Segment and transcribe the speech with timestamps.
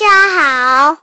[0.00, 0.96] 家好，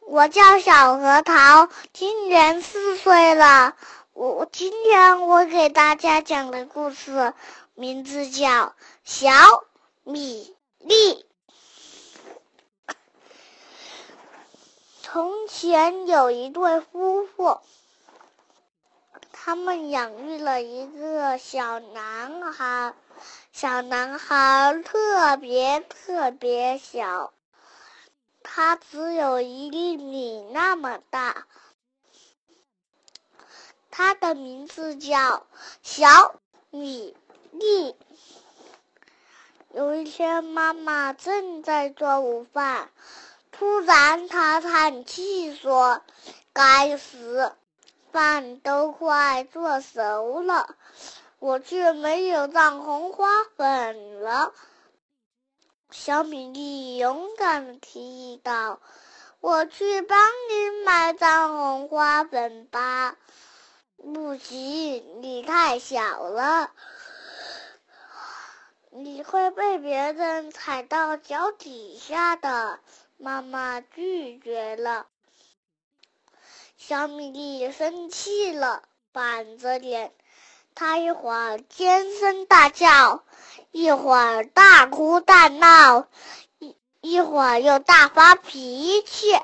[0.00, 3.74] 我叫小核桃，今年四岁了。
[4.12, 7.32] 我今天我给大家讲的故事
[7.72, 8.46] 名字叫
[9.04, 9.30] 《小
[10.02, 11.24] 米粒》。
[15.00, 17.58] 从前有一对夫妇，
[19.32, 22.92] 他们养育了一个小男孩，
[23.50, 27.32] 小男孩特别特别小。
[28.44, 31.46] 它只有一粒米那么大，
[33.90, 35.46] 它的名字叫
[35.82, 36.34] 小
[36.70, 37.16] 米
[37.50, 37.96] 粒。
[39.74, 42.90] 有一天，妈妈正在做午饭，
[43.50, 46.02] 突然她叹气说
[46.52, 47.52] ：“该死，
[48.10, 50.74] 饭都快做熟了，
[51.38, 54.52] 我却没有藏红花粉了。”
[55.92, 58.00] 小米粒勇敢的提
[58.32, 58.80] 议道
[59.40, 60.18] ：“我去帮
[60.48, 63.16] 你买藏红花粉吧。
[64.02, 66.70] ”“不行，你太小了，
[68.88, 72.80] 你会被别人踩到脚底下的。”
[73.18, 75.06] 妈妈拒绝了。
[76.78, 80.12] 小米粒生气了，板着脸，
[80.74, 83.22] 他一会儿尖声大叫。
[83.72, 86.06] 一会儿大哭大闹，
[86.58, 89.34] 一一会儿又大发脾气。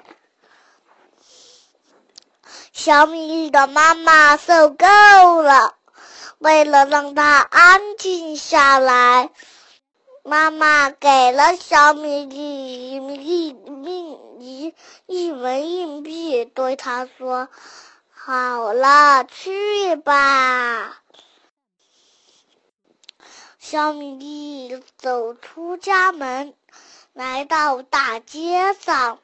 [2.75, 5.75] 小米粒的妈妈受够了，
[6.37, 9.31] 为了让他安静下来，
[10.23, 13.57] 妈妈给了小米粒一一
[14.39, 14.75] 一
[15.07, 17.49] 一枚硬币，对他说
[18.15, 20.99] ：“好了，去吧。”
[23.59, 26.55] 小米粒走出家门，
[27.13, 29.19] 来到大街上。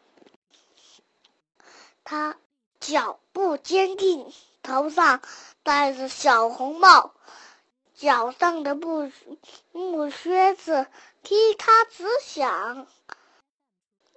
[2.03, 2.37] 他
[2.81, 4.33] 脚步坚定，
[4.63, 5.23] 头上
[5.63, 7.15] 戴着小红帽，
[7.95, 9.11] 脚上的布
[9.73, 10.89] 木靴子
[11.23, 12.87] 踢踏直响。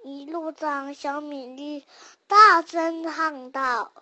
[0.03, 1.85] 一路上，小米粒
[2.27, 3.93] 大声唱道：“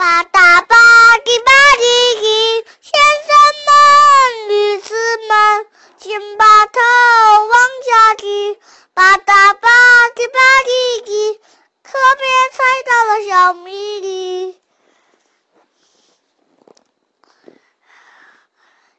[0.00, 0.76] 吧嗒吧
[1.18, 1.84] 唧吧唧
[2.22, 2.90] 唧。”先
[3.28, 4.94] 生们、女士
[5.28, 5.66] 们，
[5.98, 8.58] 请把头往下低，
[8.94, 9.68] 吧嗒吧
[10.16, 11.38] 唧吧唧唧，
[11.82, 14.58] 可别踩到了小米粒。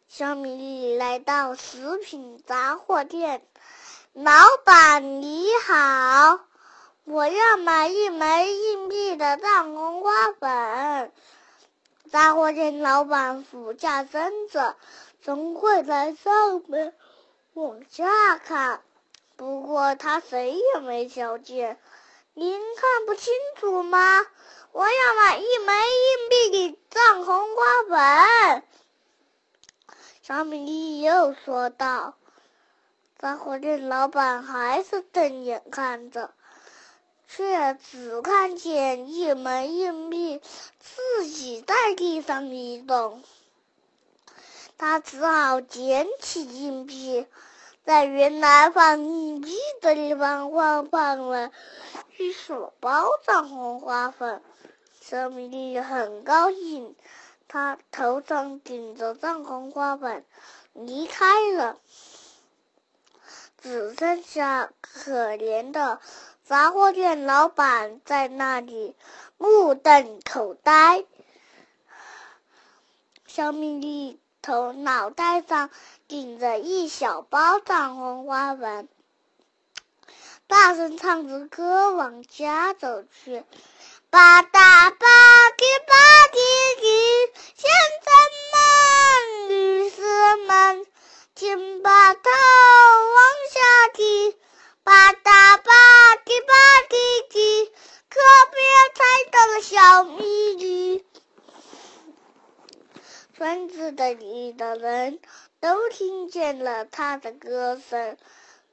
[0.07, 3.43] 小米粒来到食品杂货店，
[4.13, 4.31] 老
[4.63, 6.41] 板你好，
[7.03, 11.11] 我要买一枚硬币的藏红花粉。
[12.11, 14.75] 杂货店老板俯下身子，
[15.23, 16.93] 从柜台上面
[17.53, 18.81] 往下看，
[19.35, 21.79] 不过他谁也没瞧见。
[22.33, 24.25] 您看不清楚吗？
[24.71, 28.63] 我要买一枚硬币的藏红花粉。
[30.21, 32.13] 小米粒又说道。
[33.17, 36.31] 杂货店老板还是瞪眼看着。
[37.33, 40.41] 却只看见一枚硬币
[40.79, 43.23] 自己在地上移动，
[44.77, 47.25] 他只好捡起硬币，
[47.85, 51.51] 在原来放硬币的地方放放了
[52.17, 54.41] 一小包藏红花粉。
[54.99, 56.97] 小米粒很高兴，
[57.47, 60.25] 他头上顶着藏红花粉
[60.73, 61.77] 离开了，
[63.61, 66.01] 只剩下可怜的。
[66.51, 68.93] 杂货店老板在那里
[69.37, 71.05] 目瞪口呆，
[73.25, 75.69] 小米粒头脑袋上
[76.09, 78.89] 顶着一小包藏红花粉，
[80.47, 83.45] 大声唱着歌往家走去。
[84.09, 85.95] 吧嗒吧唧吧
[86.33, 86.37] 唧
[86.81, 87.71] 唧，先
[88.03, 88.11] 生
[88.51, 90.85] 们、女士们，
[91.33, 94.35] 请把头往下低。
[94.91, 96.53] 吧嗒吧唧吧
[96.89, 96.97] 唧
[97.31, 97.71] 唧，
[98.09, 98.19] 可
[98.51, 98.59] 别
[98.93, 101.05] 踩到了小米粒。
[103.33, 105.21] 村子的里的人
[105.61, 108.17] 都听见了他的歌声，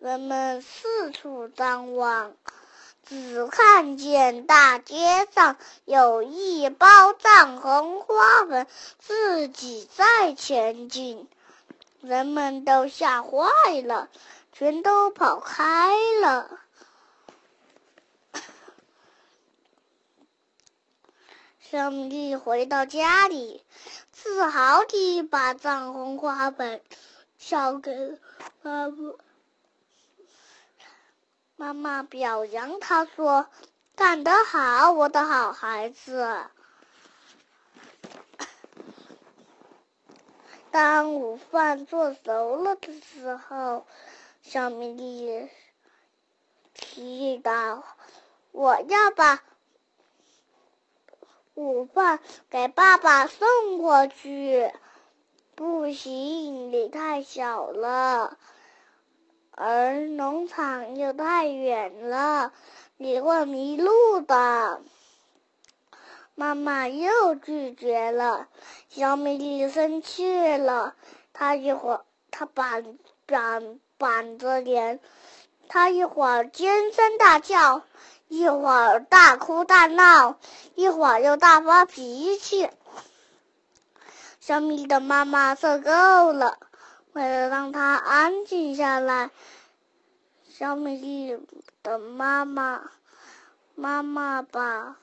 [0.01, 2.35] 人们四处张望，
[3.09, 8.67] 只看见大街上有一包藏红花粉
[8.99, 11.29] 自己在前进，
[12.01, 13.39] 人们都吓坏
[13.85, 14.09] 了。
[14.59, 16.59] 全都跑开了。
[21.61, 23.65] 小米粒回到家里，
[24.11, 26.83] 自豪地把藏红花粉
[27.39, 28.19] 交给
[28.63, 29.15] 妈妈。
[31.55, 33.49] 妈妈表扬他说
[33.95, 36.43] ：“干得好，我的好孩子。
[40.73, 43.87] ”当午饭做熟了的时候，
[44.51, 45.47] 小米粒
[46.73, 47.85] 提议道
[48.51, 49.43] ：“我要把
[51.53, 52.19] 午饭
[52.49, 54.73] 给爸爸送过去。”
[55.55, 58.39] 不行，你太小了，
[59.51, 62.55] 而农场又太远了，
[62.97, 64.81] 你会迷路的。
[66.35, 68.49] 妈妈又拒绝了，
[68.89, 70.95] 小米粒生气了，
[71.35, 75.01] 他一会儿他板板板着脸，
[75.69, 77.83] 他一会儿尖声大叫，
[78.29, 80.39] 一会儿大哭大闹，
[80.77, 82.71] 一会儿又大发脾气。
[84.41, 86.59] 小米的妈妈受够了，
[87.13, 89.31] 为了让他安静下来，
[90.49, 91.39] 小米粒
[91.83, 92.91] 的妈妈
[93.75, 94.97] 妈妈把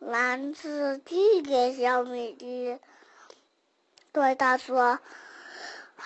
[0.00, 2.78] 篮子递给小米粒，
[4.12, 4.98] 对他说：“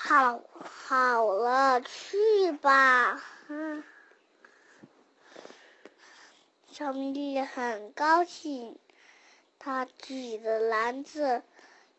[0.00, 0.40] 好，
[0.86, 3.82] 好了，去吧。”嗯，
[6.70, 8.78] 小米粒很高兴，
[9.58, 11.42] 他举着篮子。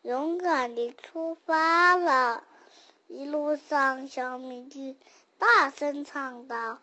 [0.02, 2.42] 勇敢地出发了，
[3.06, 4.96] 一路上，小米粒
[5.36, 6.78] 大声唱道：“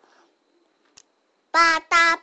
[1.50, 2.16] 吧嗒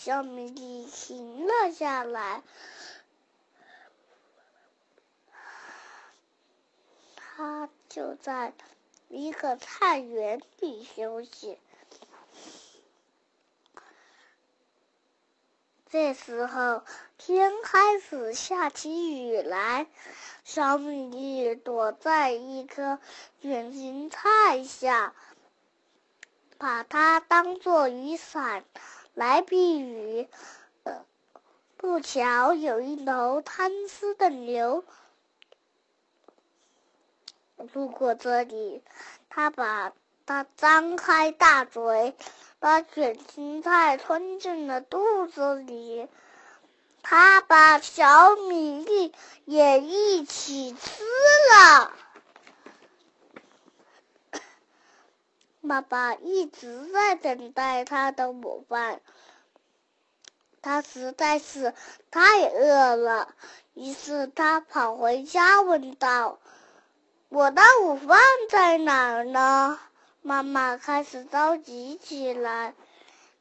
[0.00, 2.44] 小米粒停了下来。
[7.16, 8.52] 他就在
[9.08, 11.58] 一个菜园里休息。
[15.90, 16.84] 这时候，
[17.16, 19.88] 天开始下起雨来，
[20.44, 23.00] 小米粒躲在一棵
[23.42, 25.12] 卷心菜下。
[26.56, 28.64] 把它当做雨伞
[29.18, 30.28] 来避雨。
[31.76, 34.84] 不巧有一头贪吃的牛
[37.72, 38.80] 路过这里，
[39.28, 39.92] 它把
[40.24, 42.14] 它张开大嘴，
[42.60, 46.06] 把卷心菜吞进了肚子里。
[47.02, 49.12] 它把小米粒
[49.44, 51.02] 也一起吃
[51.52, 51.92] 了。
[55.68, 59.02] 爸爸一直在等待他的午饭，
[60.62, 61.74] 他实在是
[62.10, 63.34] 太饿了，
[63.74, 66.38] 于是他跑回家问道
[67.28, 68.18] ：“我的午饭
[68.48, 69.78] 在哪儿呢？”
[70.22, 72.74] 妈妈开始着急起来：“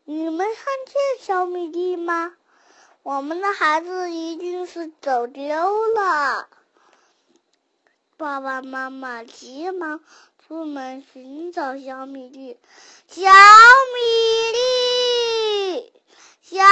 [0.04, 2.36] 你们看见小米粒吗？
[3.04, 6.50] 我们的孩子一定是走丢了。”
[8.18, 10.02] 爸爸妈妈急忙。
[10.48, 12.58] 出门寻找小米粒，
[13.10, 13.30] 小
[13.94, 14.00] 米
[14.54, 15.92] 粒，
[16.42, 16.64] 小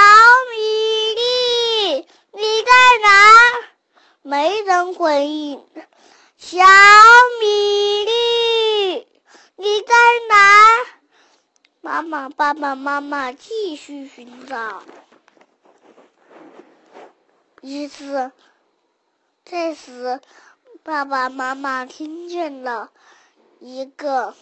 [0.50, 2.72] 米粒，你在
[3.04, 3.12] 哪？
[4.22, 5.62] 没人回应。
[6.38, 6.64] 小
[7.42, 9.08] 米粒，
[9.58, 9.94] 你在
[10.30, 10.78] 哪？
[11.82, 14.84] 妈妈、爸爸妈妈继续寻找。
[17.60, 18.32] 于是，
[19.44, 20.22] 这时，
[20.82, 22.92] 爸爸妈妈听见了。
[23.68, 24.36] 一个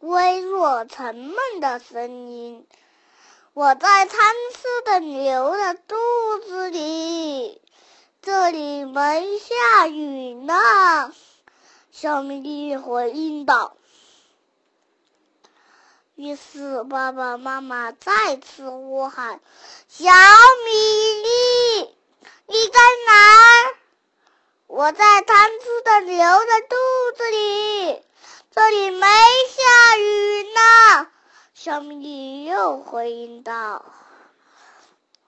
[0.00, 2.66] 微弱沉闷的声音
[3.54, 5.96] ：“我在贪吃的牛的肚
[6.46, 7.62] 子里，
[8.20, 11.14] 这里没下雨呢。”
[11.90, 13.74] 小米粒回应道。
[16.14, 19.40] 于是爸爸妈妈再次呼喊
[19.88, 21.96] ：“小米粒，
[22.44, 23.72] 你在哪
[24.68, 26.76] ？”“我在贪吃的牛的肚
[27.16, 28.02] 子里。”
[28.58, 31.06] 这里没下雨呢，
[31.54, 33.84] 小米粒又回应道。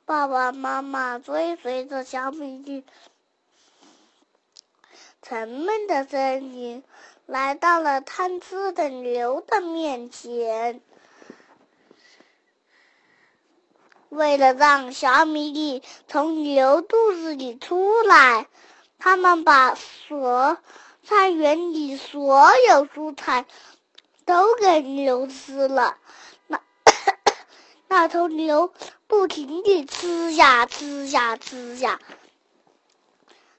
[0.05, 2.85] 爸爸妈妈追随着小米粒
[5.23, 6.83] 沉闷的声音，
[7.25, 10.81] 来到了贪吃的牛的面前。
[14.09, 18.49] 为了让小米粒从牛肚子里出来，
[18.99, 20.59] 他们把蛇。
[21.07, 23.47] 菜园里所有蔬菜
[24.25, 25.97] 都给牛吃了，
[26.47, 26.61] 那
[27.89, 28.73] 那头牛
[29.07, 31.99] 不停地吃呀吃呀吃呀，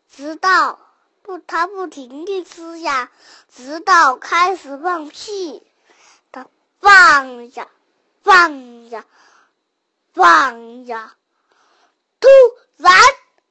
[0.10, 0.80] 直到
[1.24, 3.12] 不，它不停地吃呀，
[3.54, 5.64] 直到开始放屁。
[6.32, 6.48] 它
[6.80, 7.68] 放呀，
[8.24, 9.06] 放呀，
[10.14, 11.16] 放呀。
[12.20, 12.30] 突
[12.78, 12.94] 然，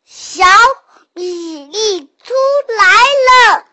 [0.05, 0.45] 小
[1.13, 2.35] 米粒出
[2.79, 2.85] 来
[3.55, 3.67] 了。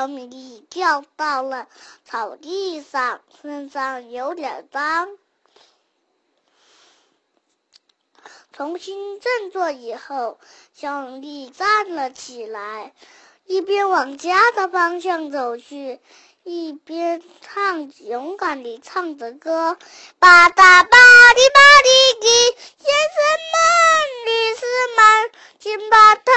[0.00, 1.68] 小米粒掉到了
[2.06, 5.10] 草地上，身上有点脏。
[8.50, 10.38] 重新振作以后，
[10.72, 12.94] 小米粒站了起来，
[13.44, 16.00] 一边往家的方向走去，
[16.42, 19.76] 一边唱勇敢地唱着歌：
[20.18, 20.54] 吧嗒
[20.84, 22.28] 吧滴吧滴滴，
[22.78, 23.20] 先生
[23.52, 23.60] 们、
[24.26, 24.60] 女士
[24.96, 26.32] 们，请把头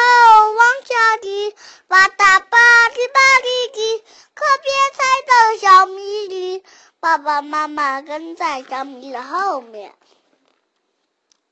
[0.57, 1.55] 往下低，
[1.87, 6.63] 吧嗒吧滴吧滴滴，可别踩到小米粒。
[6.99, 9.93] 爸爸妈妈跟在小米的后面。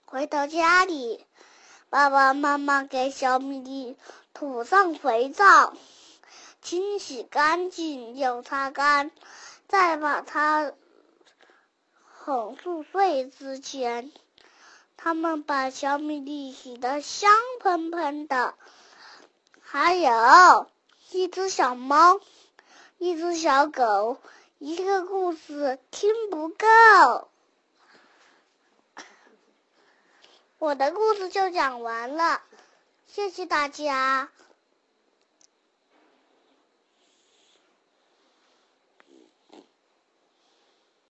[0.06, 1.26] 回到家里，
[1.90, 3.96] 爸爸妈妈给小米粒
[4.34, 5.74] 涂上肥皂，
[6.62, 9.12] 清洗干净又擦干，
[9.68, 10.74] 再把它
[12.04, 14.12] 哄入睡之前，
[14.96, 18.54] 他们把小米粒洗得香喷喷的。
[19.62, 20.70] 还有
[21.12, 22.20] 一只小猫，
[22.98, 24.18] 一只小狗，
[24.60, 27.28] 一个故事听不够。
[30.60, 32.42] 我的故事就讲完了，
[33.08, 34.30] 谢谢大家。